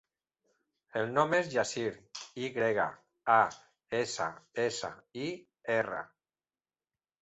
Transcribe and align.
El 1.01 1.13
nom 1.17 1.35
és 1.39 1.51
Yassir: 1.57 1.91
i 2.45 2.49
grega, 2.57 2.87
a, 3.37 3.39
essa, 4.03 4.33
essa, 4.69 4.95
i, 5.29 5.33
erra. 5.81 6.05